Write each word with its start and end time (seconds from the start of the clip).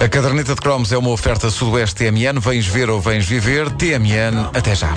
A 0.00 0.08
caderneta 0.08 0.54
de 0.54 0.60
cromos 0.60 0.92
é 0.92 0.98
uma 0.98 1.10
oferta 1.10 1.50
Sudoeste 1.50 1.96
TMN. 1.96 2.38
Vens 2.40 2.66
ver 2.66 2.90
ou 2.90 3.00
vens 3.00 3.26
viver? 3.26 3.70
TMN, 3.70 4.50
até 4.54 4.74
já. 4.74 4.94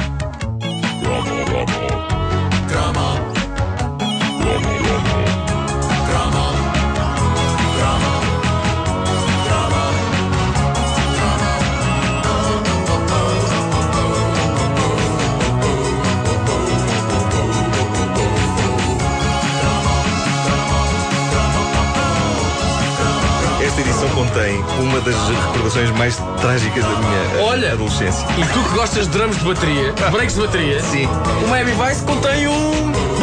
Contém 24.17 24.63
uma 24.79 24.99
das 25.01 25.15
recordações 25.29 25.91
mais 25.91 26.17
trágicas 26.41 26.83
da 26.83 26.89
minha 26.89 27.43
Olha! 27.43 27.73
adolescência. 27.73 28.25
E 28.35 28.41
tu 28.51 28.63
que 28.63 28.73
gostas 28.75 29.05
de 29.07 29.15
drums 29.15 29.37
de 29.37 29.45
bateria, 29.45 29.93
breaks 30.11 30.33
de 30.33 30.41
bateria, 30.41 30.81
Sim. 30.81 31.07
o 31.45 31.47
Miami 31.47 31.73
Vice 31.73 32.03
contém 32.03 32.47
um. 32.47 33.16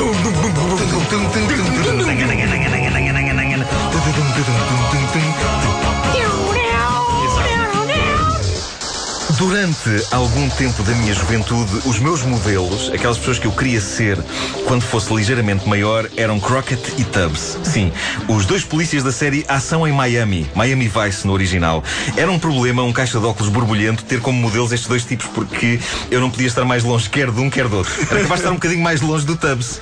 Durante 9.44 10.02
algum 10.10 10.48
tempo 10.48 10.82
da 10.84 10.92
minha 10.94 11.12
juventude, 11.12 11.70
os 11.84 11.98
meus 11.98 12.22
modelos, 12.22 12.90
aquelas 12.90 13.18
pessoas 13.18 13.38
que 13.38 13.46
eu 13.46 13.52
queria 13.52 13.78
ser 13.78 14.18
quando 14.66 14.80
fosse 14.80 15.12
ligeiramente 15.14 15.68
maior, 15.68 16.08
eram 16.16 16.40
Crockett 16.40 16.94
e 16.96 17.04
Tubbs. 17.04 17.58
Sim, 17.62 17.92
os 18.26 18.46
dois 18.46 18.64
polícias 18.64 19.02
da 19.02 19.12
série 19.12 19.44
Ação 19.46 19.86
em 19.86 19.92
Miami, 19.92 20.50
Miami 20.54 20.88
Vice 20.88 21.26
no 21.26 21.34
original. 21.34 21.84
Era 22.16 22.30
um 22.30 22.38
problema, 22.38 22.82
um 22.84 22.92
caixa 22.92 23.20
de 23.20 23.26
óculos 23.26 23.52
borbulhento, 23.52 24.02
ter 24.04 24.18
como 24.18 24.40
modelos 24.40 24.72
estes 24.72 24.88
dois 24.88 25.04
tipos, 25.04 25.26
porque 25.26 25.79
eu 26.10 26.23
não 26.23 26.30
podia 26.30 26.46
estar 26.46 26.64
mais 26.64 26.82
longe 26.82 27.10
quer 27.10 27.30
de 27.30 27.38
um, 27.38 27.51
quer 27.51 27.68
do 27.68 27.76
outro. 27.76 27.92
Era 28.01 28.23
capaz 28.23 28.29
de 28.29 28.34
estar 28.36 28.51
um 28.51 28.54
bocadinho 28.54 28.82
mais 28.82 29.02
longe 29.02 29.26
do 29.26 29.36
Tubbs, 29.36 29.79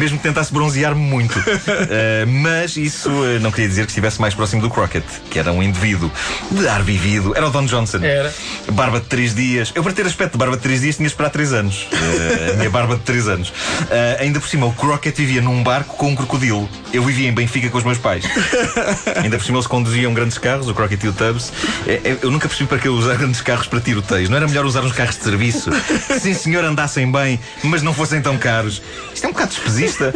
mesmo 0.00 0.18
que 0.18 0.24
tentasse 0.24 0.52
bronzear-me 0.52 1.00
muito. 1.00 1.38
Uh, 1.38 2.26
mas 2.42 2.76
isso 2.76 3.10
uh, 3.10 3.38
não 3.38 3.52
queria 3.52 3.68
dizer 3.68 3.84
que 3.84 3.92
estivesse 3.92 4.20
mais 4.20 4.34
próximo 4.34 4.60
do 4.60 4.68
Crockett, 4.68 5.06
que 5.30 5.38
era 5.38 5.52
um 5.52 5.62
indivíduo 5.62 6.10
de 6.50 6.66
ar 6.66 6.82
vivido. 6.82 7.32
Era 7.36 7.46
o 7.46 7.50
Don 7.50 7.64
Johnson. 7.64 7.98
Era. 8.02 8.34
Barba 8.72 9.03
de 9.04 9.10
3 9.10 9.34
dias. 9.34 9.72
Eu, 9.74 9.82
para 9.82 9.92
ter 9.92 10.06
aspecto 10.06 10.32
de 10.32 10.38
barba 10.38 10.56
de 10.56 10.62
3 10.62 10.80
dias, 10.80 10.96
tinha 10.96 11.06
de 11.06 11.12
esperar 11.12 11.30
3 11.30 11.52
anos. 11.52 11.86
Uh, 11.92 12.52
a 12.54 12.56
minha 12.56 12.70
barba 12.70 12.96
de 12.96 13.02
3 13.02 13.28
anos. 13.28 13.48
Uh, 13.50 14.20
ainda 14.20 14.40
por 14.40 14.48
cima, 14.48 14.66
o 14.66 14.72
Crockett 14.72 15.16
vivia 15.16 15.40
num 15.40 15.62
barco 15.62 15.96
com 15.96 16.08
um 16.08 16.16
crocodilo. 16.16 16.68
Eu 16.92 17.04
vivia 17.04 17.28
em 17.28 17.32
Benfica 17.32 17.68
com 17.70 17.78
os 17.78 17.84
meus 17.84 17.98
pais. 17.98 18.24
ainda 19.22 19.38
por 19.38 19.44
cima, 19.44 19.58
eles 19.58 19.66
conduziam 19.66 20.12
grandes 20.12 20.38
carros, 20.38 20.68
o 20.68 20.74
Crockett 20.74 21.04
e 21.06 21.08
o 21.08 21.12
Tubbs. 21.12 21.52
É, 21.86 21.92
é, 21.92 22.18
Eu 22.22 22.30
nunca 22.30 22.48
percebi 22.48 22.68
para 22.68 22.78
que 22.78 22.88
eu 22.88 22.94
usar 22.94 23.16
grandes 23.18 23.40
carros 23.40 23.66
para 23.66 23.80
tiroteios. 23.80 24.28
Não 24.28 24.36
era 24.36 24.46
melhor 24.46 24.64
usar 24.64 24.82
uns 24.82 24.92
carros 24.92 25.16
de 25.16 25.22
serviço? 25.22 25.70
Que, 25.70 26.18
sim, 26.20 26.34
senhor, 26.34 26.64
andassem 26.64 27.10
bem, 27.10 27.38
mas 27.62 27.82
não 27.82 27.92
fossem 27.92 28.20
tão 28.20 28.36
caros. 28.36 28.82
Isto 29.14 29.24
é 29.24 29.28
um 29.28 29.32
bocado 29.32 29.50
despesista. 29.50 30.12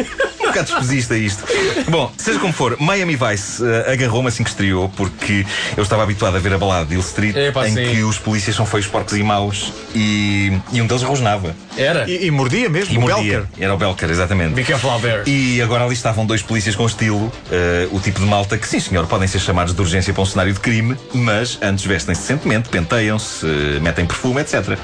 Um 0.48 0.50
bocado 0.50 0.66
despesista 0.66 1.16
isto. 1.16 1.44
Bom, 1.90 2.10
seja 2.16 2.38
como 2.38 2.52
for, 2.52 2.76
Miami 2.80 3.16
Vice 3.16 3.62
uh, 3.62 3.90
agarrou-me 3.90 4.28
assim 4.28 4.42
que 4.42 4.48
estreou, 4.48 4.88
porque 4.96 5.44
eu 5.76 5.82
estava 5.82 6.02
habituado 6.02 6.36
a 6.36 6.40
ver 6.40 6.54
a 6.54 6.58
balada 6.58 6.86
de 6.86 6.94
Hill 6.94 7.00
Street, 7.00 7.36
Epá, 7.36 7.68
em 7.68 7.74
sim. 7.74 7.90
que 7.90 8.02
os 8.02 8.18
polícias 8.18 8.56
são 8.56 8.64
feios, 8.64 8.86
porcos 8.86 9.16
e 9.16 9.22
maus, 9.22 9.72
e, 9.94 10.58
e 10.72 10.80
um 10.80 10.86
deles 10.86 11.02
rosnava. 11.02 11.54
Era. 11.78 12.10
E, 12.10 12.26
e 12.26 12.30
mordia 12.30 12.68
mesmo, 12.68 12.92
E 12.92 12.98
o 12.98 13.00
mordia. 13.00 13.38
Belker. 13.40 13.46
Era 13.64 13.74
o 13.74 13.78
Belker, 13.78 14.10
exatamente. 14.10 14.54
Be 14.54 14.64
careful 14.64 14.90
out 14.90 15.02
there. 15.02 15.22
E 15.26 15.62
agora 15.62 15.84
ali 15.84 15.94
estavam 15.94 16.26
dois 16.26 16.42
polícias 16.42 16.74
com 16.74 16.84
estilo, 16.84 17.32
eh, 17.50 17.88
o 17.92 18.00
tipo 18.00 18.20
de 18.20 18.26
malta 18.26 18.58
que, 18.58 18.66
sim 18.66 18.80
senhor, 18.80 19.06
podem 19.06 19.28
ser 19.28 19.38
chamados 19.38 19.72
de 19.72 19.80
urgência 19.80 20.12
para 20.12 20.22
um 20.22 20.26
cenário 20.26 20.52
de 20.52 20.60
crime, 20.60 20.96
mas 21.14 21.58
antes 21.62 21.84
vestem-se 21.84 22.20
decentemente, 22.22 22.68
penteiam-se, 22.68 23.46
eh, 23.46 23.80
metem 23.80 24.04
perfume, 24.06 24.40
etc. 24.40 24.76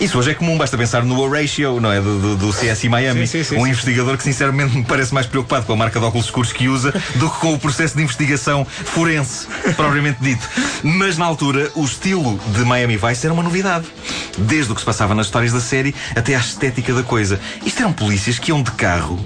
Isso 0.00 0.18
hoje 0.18 0.30
é 0.30 0.34
comum, 0.34 0.56
basta 0.56 0.76
pensar 0.78 1.04
no 1.04 1.20
Horatio, 1.20 1.78
não 1.80 1.92
é? 1.92 2.00
Do, 2.00 2.18
do, 2.18 2.36
do 2.36 2.52
CSI 2.52 2.88
Miami. 2.88 3.26
Sim, 3.26 3.44
sim, 3.44 3.54
sim, 3.54 3.56
um 3.60 3.66
investigador 3.66 4.16
que, 4.16 4.22
sinceramente, 4.24 4.74
me 4.74 4.84
parece 4.84 5.12
mais 5.12 5.26
preocupado 5.26 5.66
com 5.66 5.74
a 5.74 5.76
marca 5.76 5.98
de 6.00 6.06
óculos 6.06 6.26
escuros 6.26 6.52
que 6.52 6.68
usa 6.68 6.92
do 7.16 7.28
que 7.30 7.38
com 7.38 7.52
o 7.52 7.58
processo 7.58 7.96
de 7.96 8.02
investigação 8.02 8.64
forense, 8.64 9.46
propriamente 9.76 10.18
dito. 10.22 10.48
Mas 10.82 11.18
na 11.18 11.26
altura, 11.26 11.70
o 11.74 11.84
estilo 11.84 12.40
de 12.54 12.64
Miami 12.64 12.96
Vice 12.96 13.26
era 13.26 13.34
uma 13.34 13.42
novidade. 13.42 13.86
Desde 14.38 14.72
o 14.72 14.74
que 14.74 14.80
se 14.80 14.86
passava 14.86 15.14
nas 15.14 15.26
histórias 15.26 15.52
da 15.52 15.60
série 15.60 15.94
até 16.16 16.29
à 16.34 16.38
estética 16.40 16.92
da 16.94 17.02
coisa. 17.02 17.40
Isto 17.64 17.80
eram 17.80 17.92
polícias 17.92 18.38
que 18.38 18.50
iam 18.50 18.62
de 18.62 18.70
carro. 18.72 19.18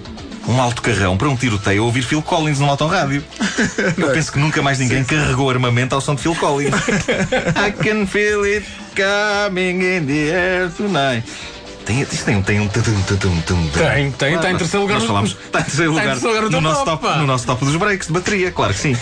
Um 0.46 0.60
alto 0.60 0.82
carrão 0.82 1.16
para 1.16 1.28
um 1.28 1.36
tiroteio 1.36 1.82
a 1.82 1.86
ouvir 1.86 2.02
Phil 2.02 2.20
Collins 2.20 2.58
num 2.58 2.68
autorrádio. 2.68 3.24
Eu 3.96 4.10
penso 4.12 4.30
que 4.30 4.38
nunca 4.38 4.60
mais 4.60 4.78
ninguém 4.78 5.02
carregou 5.02 5.48
armamento 5.48 5.94
ao 5.94 6.00
som 6.00 6.14
de 6.14 6.20
Phil 6.22 6.34
Collins. 6.34 6.74
I 7.56 7.72
can 7.72 8.06
feel 8.06 8.44
it 8.44 8.66
coming 8.94 9.80
in 9.80 10.06
the 10.06 10.30
air 10.30 10.70
tonight. 10.70 11.24
Tem, 11.84 12.00
isto 12.00 12.24
tem, 12.24 12.36
um- 12.36 12.42
tem 12.42 12.60
um. 12.60 12.68
tum. 12.68 13.68
Tem, 13.72 14.10
tem, 14.12 14.34
está 14.34 14.50
em 14.50 14.56
terceiro 14.56 14.82
lugar 14.82 14.98
Nós 14.98 15.06
falámos. 15.06 15.30
Está 15.32 15.60
em 15.60 15.64
terceiro 15.64 15.90
lugar, 15.92 16.16
no 16.50 16.60
nosso 16.60 16.84
top, 16.84 17.06
no 17.18 17.26
nosso 17.26 17.46
top 17.46 17.64
dos 17.64 17.76
breaks 17.76 18.06
de 18.06 18.12
bateria, 18.12 18.50
claro 18.50 18.72
que 18.72 18.80
sim. 18.80 18.96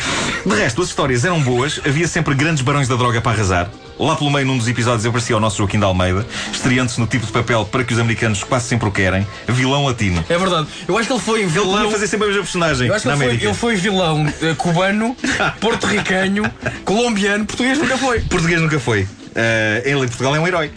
De 0.44 0.56
resto, 0.56 0.82
as 0.82 0.88
histórias 0.88 1.24
eram 1.24 1.40
boas, 1.40 1.80
havia 1.86 2.08
sempre 2.08 2.34
grandes 2.34 2.62
barões 2.62 2.88
da 2.88 2.96
droga 2.96 3.20
para 3.20 3.32
arrasar. 3.32 3.70
Lá 3.98 4.16
pelo 4.16 4.30
meio, 4.30 4.44
num 4.47 4.58
dos 4.58 4.66
episódios, 4.69 5.04
aparecia 5.06 5.36
o 5.36 5.41
nosso 5.41 5.58
Joaquim 5.58 5.78
de 5.78 5.84
Almeida, 5.84 6.26
estreando-se 6.53 6.98
no 7.00 7.06
tipo 7.06 7.25
de 7.26 7.32
papel 7.32 7.64
para 7.64 7.84
que 7.84 7.92
os 7.92 7.98
americanos 8.00 8.42
quase 8.42 8.66
sempre 8.66 8.88
o 8.88 8.91
querem, 8.92 9.26
vilão 9.47 9.84
latino. 9.86 10.25
É 10.28 10.36
verdade. 10.38 10.66
Eu 10.88 10.97
acho 10.98 11.06
que 11.06 11.12
ele 11.12 11.20
foi 11.22 11.41
Ele 11.41 11.48
vilão. 11.48 11.88
a 11.88 11.91
fazer 11.91 12.06
sempre 12.06 12.25
a 12.25 12.28
mesma 12.28 12.42
personagem 12.42 12.88
Eu 12.88 12.94
acho 12.94 13.02
que 13.02 13.08
na 13.08 13.14
ele 13.14 13.19
foi, 13.20 13.26
América. 13.26 13.47
ele 13.47 13.54
foi 13.54 13.76
vilão 13.76 14.34
eh, 14.42 14.54
cubano, 14.56 15.16
porto-ricanho, 15.60 16.44
colombiano, 16.84 17.44
português 17.47 17.78
nunca 17.78 17.97
foi. 17.98 18.20
Português 18.22 18.60
nunca 18.60 18.81
foi. 18.81 19.06
Eh, 19.34 19.82
ele 19.86 20.00
em 20.00 20.08
Portugal 20.08 20.34
é 20.36 20.41
um 20.41 20.47
herói. 20.47 20.70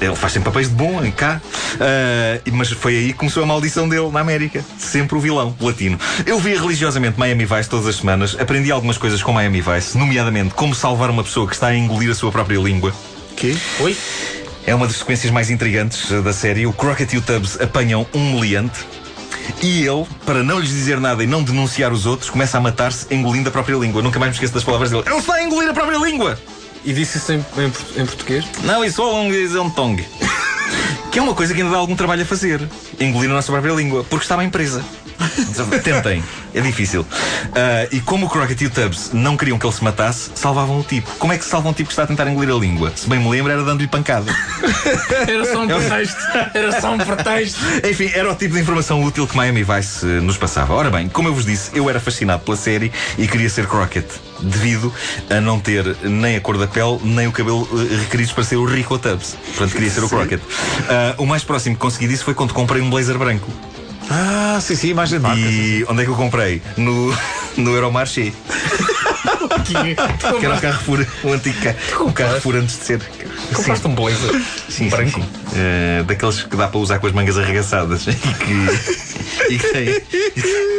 Ele 0.00 0.16
faz 0.16 0.32
sempre 0.32 0.50
papéis 0.50 0.68
de 0.68 0.74
bom 0.74 1.04
em 1.04 1.10
cá. 1.10 1.40
Eh, 1.80 2.40
mas 2.52 2.70
foi 2.70 2.96
aí 2.96 3.06
que 3.08 3.18
começou 3.18 3.42
a 3.42 3.46
maldição 3.46 3.88
dele 3.88 4.08
na 4.10 4.20
América. 4.20 4.64
Sempre 4.78 5.16
o 5.16 5.20
vilão 5.20 5.54
latino. 5.60 5.98
Eu 6.24 6.38
via 6.38 6.60
religiosamente 6.60 7.18
Miami 7.18 7.44
Vice 7.44 7.68
todas 7.68 7.86
as 7.86 7.96
semanas. 7.96 8.36
Aprendi 8.38 8.70
algumas 8.70 8.98
coisas 8.98 9.22
com 9.22 9.32
Miami 9.32 9.60
Vice, 9.60 9.96
nomeadamente 9.96 10.54
como 10.54 10.74
salvar 10.74 11.10
uma 11.10 11.24
pessoa 11.24 11.46
que 11.46 11.54
está 11.54 11.68
a 11.68 11.76
engolir 11.76 12.10
a 12.10 12.14
sua 12.14 12.30
própria 12.30 12.58
língua. 12.58 12.92
Que? 13.36 13.56
Oi? 13.80 13.96
É 14.64 14.74
uma 14.74 14.86
das 14.86 14.96
sequências 14.96 15.32
mais 15.32 15.50
intrigantes 15.50 16.10
da 16.22 16.32
série. 16.32 16.66
O 16.66 16.72
Crockett 16.72 17.14
e 17.14 17.18
o 17.18 17.22
Tubbs 17.22 17.60
apanham 17.60 18.06
um 18.14 18.34
meliante. 18.34 18.86
E 19.60 19.84
ele, 19.84 20.06
para 20.24 20.42
não 20.42 20.60
lhes 20.60 20.70
dizer 20.70 21.00
nada 21.00 21.24
e 21.24 21.26
não 21.26 21.42
denunciar 21.42 21.92
os 21.92 22.06
outros, 22.06 22.30
começa 22.30 22.58
a 22.58 22.60
matar-se 22.60 23.12
engolindo 23.12 23.48
a 23.48 23.52
própria 23.52 23.74
língua. 23.76 24.00
Nunca 24.00 24.18
mais 24.18 24.30
me 24.30 24.34
esqueço 24.34 24.54
das 24.54 24.62
palavras 24.62 24.90
dele. 24.90 25.02
Ele 25.06 25.16
está 25.16 25.34
a 25.34 25.42
engolir 25.42 25.70
a 25.70 25.74
própria 25.74 25.98
língua! 25.98 26.38
E 26.84 26.92
disse 26.92 27.18
isso 27.18 27.32
em, 27.32 27.44
em 27.58 28.02
em 28.02 28.06
português? 28.06 28.44
Não, 28.64 28.84
isso 28.84 29.02
é 29.02 29.04
um 29.04 29.62
um 29.62 29.70
tongue. 29.70 30.06
Que 31.12 31.18
é 31.18 31.22
uma 31.22 31.34
coisa 31.34 31.52
que 31.52 31.60
ainda 31.60 31.70
dá 31.70 31.78
algum 31.78 31.94
trabalho 31.94 32.22
a 32.22 32.24
fazer. 32.24 32.66
Engolir 32.98 33.30
a 33.30 33.34
nossa 33.34 33.52
própria 33.52 33.74
língua. 33.74 34.02
Porque 34.02 34.24
está 34.24 34.34
bem 34.34 34.48
presa. 34.48 34.82
Tentem. 35.84 36.22
É 36.54 36.60
difícil. 36.60 37.06
Ah, 37.54 37.88
e 37.90 37.98
como 38.00 38.26
o 38.26 38.28
Crockett 38.28 38.62
e 38.62 38.66
o 38.66 38.70
Tubbs 38.70 39.10
não 39.14 39.38
queriam 39.38 39.58
que 39.58 39.64
ele 39.64 39.72
se 39.72 39.82
matasse, 39.82 40.30
salvavam 40.34 40.80
o 40.80 40.82
tipo. 40.82 41.10
Como 41.18 41.32
é 41.32 41.38
que 41.38 41.44
se 41.44 41.50
salva 41.50 41.70
um 41.70 41.72
tipo 41.72 41.86
que 41.86 41.92
está 41.94 42.02
a 42.02 42.06
tentar 42.06 42.28
engolir 42.28 42.54
a 42.54 42.58
língua? 42.58 42.92
Se 42.94 43.08
bem 43.08 43.18
me 43.18 43.30
lembro, 43.30 43.50
era 43.50 43.64
dando-lhe 43.64 43.88
pancada. 43.88 44.30
Era 45.26 45.46
só 45.46 45.62
um 45.62 45.66
pretexto. 45.66 46.20
Era 46.52 46.80
só 46.80 46.92
um 46.92 46.98
pretexto. 46.98 47.58
Enfim, 47.88 48.10
era 48.14 48.30
o 48.30 48.34
tipo 48.34 48.54
de 48.54 48.60
informação 48.60 49.02
útil 49.02 49.26
que 49.26 49.34
Miami 49.34 49.64
Vice 49.64 50.04
eh, 50.04 50.20
nos 50.20 50.36
passava. 50.36 50.74
Ora 50.74 50.90
bem, 50.90 51.08
como 51.08 51.28
eu 51.28 51.34
vos 51.34 51.46
disse, 51.46 51.70
eu 51.74 51.88
era 51.88 51.98
fascinado 51.98 52.42
pela 52.42 52.56
série 52.56 52.92
e 53.16 53.26
queria 53.26 53.48
ser 53.48 53.66
Crockett, 53.66 54.06
devido 54.42 54.92
a 55.30 55.40
não 55.40 55.58
ter 55.60 55.96
nem 56.02 56.36
a 56.36 56.40
cor 56.40 56.58
da 56.58 56.66
pele, 56.66 56.98
nem 57.02 57.26
o 57.26 57.32
cabelo 57.32 57.68
eh, 57.72 57.96
requeridos 58.00 58.32
para 58.32 58.44
ser 58.44 58.56
o 58.56 58.64
Rico 58.64 58.98
Tubbs. 58.98 59.36
Portanto, 59.48 59.72
queria 59.72 59.90
ser 59.90 60.02
o 60.04 60.08
Crockett. 60.08 60.42
Ah, 60.88 61.14
o 61.18 61.24
mais 61.26 61.44
próximo 61.44 61.76
que 61.76 61.80
consegui 61.80 62.08
disso 62.08 62.24
foi 62.24 62.34
quando 62.34 62.52
comprei 62.52 62.82
um 62.82 62.90
blazer 62.90 63.16
branco. 63.18 63.48
Ah, 64.10 64.58
sim, 64.60 64.74
sim, 64.74 64.88
imagem 64.88 65.18
de 65.18 65.22
marca. 65.22 65.40
sim, 65.40 65.48
sim. 65.48 65.78
E 65.78 65.86
onde 65.88 66.02
é 66.02 66.04
que 66.04 66.10
eu 66.10 66.16
comprei? 66.16 66.60
No, 66.76 67.16
no 67.56 67.72
Euromarché. 67.74 68.32
Que, 69.64 69.94
Que 70.38 70.46
era 70.46 70.54
um 70.54 70.60
Carrefour, 70.60 71.06
um 71.24 71.32
antigo 71.32 71.56
ca- 71.60 72.02
um 72.02 72.12
Carrefour 72.12 72.56
antes 72.56 72.78
de 72.78 72.84
ser. 72.84 73.00
Compraste 73.54 73.86
um 73.86 73.94
blazer. 73.94 74.42
Sim, 74.68 74.88
branco. 74.88 75.20
sim, 75.20 75.22
sim. 75.22 75.28
Eh, 75.54 76.04
daqueles 76.06 76.42
que 76.42 76.56
dá 76.56 76.68
para 76.68 76.78
usar 76.78 76.98
com 76.98 77.06
as 77.06 77.12
mangas 77.12 77.38
arregaçadas 77.38 78.06
e 78.08 78.14
que, 78.14 79.52
e 79.54 79.58
que 79.58 79.68
tem, 79.68 80.00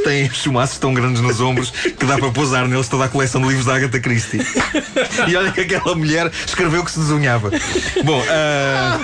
tem 0.03 0.29
chumaços 0.33 0.77
tão 0.77 0.93
grandes 0.93 1.21
nos 1.21 1.39
ombros 1.39 1.71
que 1.71 2.05
dá 2.05 2.17
para 2.17 2.31
pousar 2.31 2.67
neles 2.67 2.87
toda 2.87 3.05
a 3.05 3.07
coleção 3.07 3.41
de 3.41 3.47
livros 3.47 3.65
da 3.65 3.75
Agatha 3.75 3.99
Christie. 3.99 4.39
E 5.27 5.35
olha 5.35 5.51
que 5.51 5.61
aquela 5.61 5.95
mulher 5.95 6.31
escreveu 6.45 6.83
que 6.83 6.91
se 6.91 6.99
desunhava. 6.99 7.51
Bom, 8.03 8.23
ah, 8.29 8.99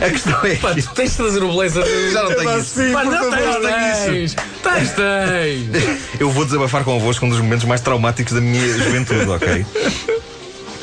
a 0.00 0.10
questão 0.10 0.44
é. 0.44 0.56
Pá, 0.56 0.74
tu 0.74 0.94
tens 0.94 1.10
de 1.10 1.16
trazer 1.16 1.42
o 1.42 1.52
blazer. 1.52 1.84
Já 2.12 2.22
não 2.22 2.34
tenho 2.34 2.58
isso. 2.58 2.80
Pá, 2.92 3.04
não 3.04 3.30
tens, 3.30 3.56
tens. 4.04 4.36
Tens, 4.62 4.90
tens. 4.92 6.10
Eu 6.18 6.30
vou 6.30 6.44
desabafar 6.44 6.84
convosco 6.84 7.24
um 7.26 7.28
dos 7.28 7.40
momentos 7.40 7.64
mais 7.64 7.80
traumáticos 7.80 8.32
da 8.32 8.40
minha 8.40 8.66
juventude, 8.78 9.28
ok? 9.28 9.66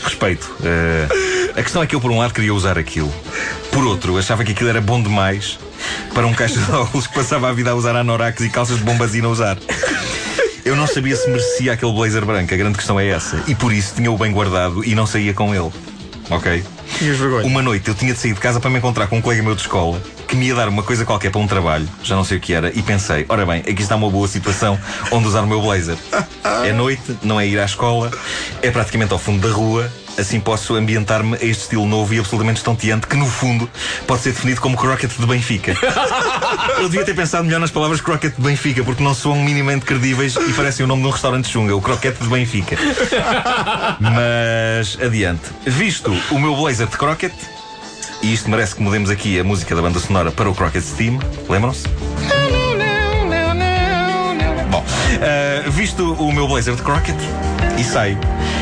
Respeito. 0.03 0.53
Eh, 0.63 1.51
a 1.55 1.63
questão 1.63 1.83
é 1.83 1.87
que 1.87 1.95
eu, 1.95 2.01
por 2.01 2.11
um 2.11 2.19
lado, 2.19 2.33
queria 2.33 2.53
usar 2.53 2.77
aquilo. 2.77 3.13
Por 3.71 3.85
outro, 3.85 4.17
achava 4.17 4.43
que 4.43 4.51
aquilo 4.51 4.69
era 4.69 4.81
bom 4.81 5.01
demais 5.01 5.59
para 6.13 6.25
um 6.27 6.33
caixa 6.33 6.59
de 6.59 6.71
óculos 6.71 7.07
que 7.07 7.13
passava 7.13 7.49
a 7.49 7.53
vida 7.53 7.71
a 7.71 7.75
usar 7.75 7.95
anoraks 7.95 8.43
e 8.43 8.49
calças 8.49 8.77
de 8.77 8.83
bombazina 8.83 9.27
a 9.27 9.31
usar. 9.31 9.57
Eu 10.63 10.75
não 10.75 10.85
sabia 10.85 11.15
se 11.15 11.27
merecia 11.27 11.73
aquele 11.73 11.91
blazer 11.91 12.23
branco, 12.23 12.53
a 12.53 12.57
grande 12.57 12.77
questão 12.77 12.99
é 12.99 13.07
essa. 13.07 13.43
E 13.47 13.55
por 13.55 13.73
isso 13.73 13.95
tinha-o 13.95 14.17
bem 14.17 14.31
guardado 14.31 14.85
e 14.85 14.93
não 14.93 15.07
saía 15.07 15.33
com 15.33 15.55
ele. 15.55 15.71
Ok? 16.29 16.63
Tinhas 16.97 17.17
vergonha. 17.17 17.45
Uma 17.45 17.61
noite 17.61 17.87
eu 17.87 17.95
tinha 17.95 18.13
de 18.13 18.19
sair 18.19 18.33
de 18.33 18.39
casa 18.39 18.59
para 18.59 18.69
me 18.69 18.77
encontrar 18.77 19.07
com 19.07 19.17
um 19.17 19.21
colega 19.21 19.41
meu 19.41 19.55
de 19.55 19.61
escola 19.61 20.01
que 20.31 20.37
me 20.37 20.47
ia 20.47 20.55
dar 20.55 20.69
uma 20.69 20.81
coisa 20.81 21.03
qualquer 21.03 21.29
para 21.29 21.41
um 21.41 21.47
trabalho, 21.47 21.85
já 22.01 22.15
não 22.15 22.23
sei 22.23 22.37
o 22.37 22.39
que 22.39 22.53
era, 22.53 22.71
e 22.73 22.81
pensei: 22.81 23.25
ora 23.27 23.45
bem, 23.45 23.59
aqui 23.59 23.81
está 23.81 23.97
uma 23.97 24.09
boa 24.09 24.29
situação 24.29 24.79
onde 25.11 25.27
usar 25.27 25.41
o 25.41 25.47
meu 25.47 25.61
blazer. 25.61 25.97
É 26.63 26.71
noite, 26.71 27.17
não 27.21 27.37
é 27.37 27.45
ir 27.45 27.59
à 27.59 27.65
escola, 27.65 28.09
é 28.61 28.71
praticamente 28.71 29.11
ao 29.11 29.19
fundo 29.19 29.45
da 29.45 29.53
rua. 29.53 29.91
Assim 30.17 30.39
posso 30.39 30.75
ambientar-me 30.75 31.35
a 31.35 31.43
este 31.43 31.63
estilo 31.63 31.85
novo 31.85 32.13
e 32.13 32.19
absolutamente 32.19 32.57
estonteante 32.57 33.07
que, 33.07 33.15
no 33.15 33.25
fundo, 33.25 33.69
pode 34.05 34.21
ser 34.21 34.31
definido 34.31 34.59
como 34.59 34.77
Crockett 34.77 35.19
de 35.19 35.25
Benfica. 35.25 35.75
Eu 36.79 36.89
devia 36.89 37.05
ter 37.05 37.15
pensado 37.15 37.45
melhor 37.45 37.59
nas 37.59 37.71
palavras 37.71 37.99
Crockett 38.01 38.35
de 38.35 38.41
Benfica, 38.41 38.83
porque 38.83 39.03
não 39.03 39.13
soam 39.13 39.37
minimamente 39.37 39.85
credíveis 39.85 40.35
e 40.35 40.53
parecem 40.53 40.83
o 40.85 40.87
nome 40.87 41.01
de 41.01 41.07
um 41.07 41.11
restaurante 41.11 41.49
chunga, 41.49 41.75
o 41.75 41.81
Croquete 41.81 42.21
de 42.23 42.29
Benfica. 42.29 42.77
Mas 43.99 44.97
adiante. 45.01 45.43
Visto 45.65 46.13
o 46.29 46.39
meu 46.39 46.55
blazer 46.55 46.87
de 46.87 46.97
Crockett, 46.97 47.35
e 48.21 48.33
isto 48.33 48.49
merece 48.49 48.75
que 48.75 48.81
mudemos 48.81 49.09
aqui 49.09 49.39
a 49.39 49.43
música 49.43 49.75
da 49.75 49.81
banda 49.81 49.99
sonora 49.99 50.31
para 50.31 50.49
o 50.49 50.55
Crockett 50.55 50.85
Steam, 50.85 51.19
lembram-se? 51.49 51.87
Bom, 54.69 54.83
ah, 54.85 55.69
visto 55.69 56.13
o 56.13 56.31
meu 56.31 56.47
blazer 56.47 56.75
de 56.75 56.81
Crockett, 56.81 57.17
e 57.77 57.83
saio. 57.83 58.17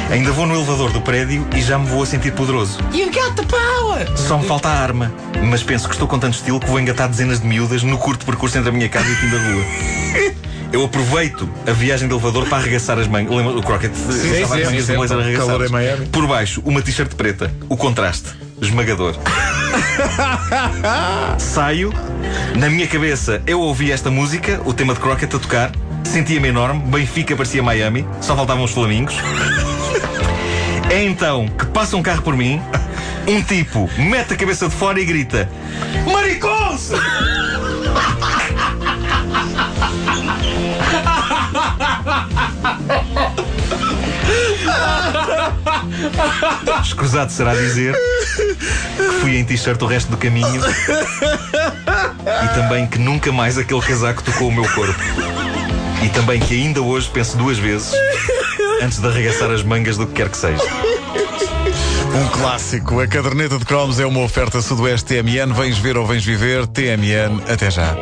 Ainda 0.09 0.31
vou 0.31 0.45
no 0.47 0.55
elevador 0.55 0.91
do 0.91 1.01
prédio 1.01 1.45
e 1.55 1.61
já 1.61 1.77
me 1.77 1.85
vou 1.85 2.01
a 2.01 2.05
sentir 2.05 2.31
poderoso. 2.31 2.79
You 2.93 3.11
got 3.11 3.35
the 3.35 3.43
power! 3.43 4.17
Só 4.17 4.37
me 4.37 4.47
falta 4.47 4.69
a 4.69 4.79
arma. 4.79 5.13
Mas 5.49 5.61
penso 5.61 5.87
que 5.87 5.93
estou 5.93 6.07
com 6.07 6.17
tanto 6.17 6.35
estilo 6.35 6.59
que 6.59 6.67
vou 6.67 6.79
engatar 6.79 7.07
dezenas 7.09 7.41
de 7.41 7.47
miúdas 7.47 7.83
no 7.83 7.97
curto 7.97 8.25
percurso 8.25 8.57
entre 8.57 8.69
a 8.69 8.71
minha 8.71 8.89
casa 8.89 9.07
e 9.07 9.11
o 9.11 9.15
fim 9.15 9.29
da 9.29 9.37
rua. 9.37 9.63
Eu 10.71 10.85
aproveito 10.85 11.49
a 11.67 11.71
viagem 11.71 12.07
de 12.07 12.13
elevador 12.13 12.47
para 12.47 12.59
arregaçar 12.59 12.97
as 12.99 13.07
mangas. 13.07 13.35
Lembra 13.35 13.57
o 13.57 13.63
Crockett? 13.63 13.95
Sim, 13.95 14.45
sim, 14.45 14.81
sim. 14.81 14.93
em 14.93 15.69
Miami. 15.69 16.05
Por 16.07 16.27
baixo, 16.27 16.61
uma 16.63 16.81
t-shirt 16.81 17.15
preta. 17.15 17.51
O 17.67 17.75
contraste. 17.75 18.29
Esmagador. 18.61 19.15
Saio. 21.37 21.93
Na 22.55 22.69
minha 22.69 22.87
cabeça, 22.87 23.41
eu 23.45 23.59
ouvi 23.59 23.91
esta 23.91 24.09
música, 24.09 24.61
o 24.65 24.73
tema 24.73 24.93
de 24.93 24.99
Crockett 24.99 25.35
a 25.35 25.39
tocar. 25.39 25.71
Sentia-me 26.03 26.47
enorme. 26.47 26.81
Benfica 26.87 27.35
parecia 27.35 27.61
Miami. 27.61 28.07
Só 28.21 28.35
faltavam 28.35 28.63
os 28.63 28.71
flamingos. 28.71 29.15
É 30.89 31.03
então 31.03 31.47
que 31.47 31.65
passa 31.67 31.95
um 31.95 32.01
carro 32.01 32.21
por 32.21 32.35
mim. 32.35 32.61
Um 33.27 33.41
tipo 33.43 33.89
mete 33.97 34.33
a 34.33 34.35
cabeça 34.35 34.67
de 34.67 34.75
fora 34.75 34.99
e 34.99 35.05
grita: 35.05 35.47
Maricons! 36.11 36.91
Escusado 46.81 47.31
será 47.31 47.53
dizer 47.53 47.95
que 48.97 49.21
fui 49.21 49.37
em 49.37 49.43
t-shirt 49.43 49.81
o 49.81 49.85
resto 49.85 50.09
do 50.11 50.17
caminho 50.17 50.61
e 52.43 52.47
também 52.55 52.87
que 52.87 52.97
nunca 52.97 53.31
mais 53.31 53.57
aquele 53.57 53.81
casaco 53.81 54.23
tocou 54.23 54.49
o 54.49 54.51
meu 54.51 54.67
corpo. 54.73 54.99
E 56.03 56.09
também 56.09 56.39
que 56.39 56.55
ainda 56.55 56.81
hoje 56.81 57.09
penso 57.11 57.37
duas 57.37 57.57
vezes 57.57 57.91
antes 58.81 58.99
de 58.99 59.07
arregaçar 59.07 59.51
as 59.51 59.63
mangas 59.63 59.97
do 59.97 60.07
que 60.07 60.13
quer 60.13 60.29
que 60.29 60.37
seja. 60.37 60.63
Um 62.15 62.27
clássico. 62.29 62.99
A 62.99 63.07
caderneta 63.07 63.57
de 63.59 63.65
cromos 63.65 63.99
é 63.99 64.05
uma 64.05 64.21
oferta 64.21 64.61
Sudoeste 64.61 65.21
TMN. 65.21 65.53
Vens 65.53 65.77
ver 65.77 65.97
ou 65.97 66.05
vens 66.05 66.25
viver? 66.25 66.65
TMN. 66.67 67.41
Até 67.47 67.69
já. 67.69 67.95